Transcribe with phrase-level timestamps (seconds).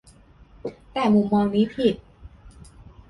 [0.93, 1.95] แต่มุมมองนี้ผิด